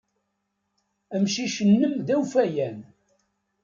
[1.15, 2.77] Amcic-nnem d awfayan.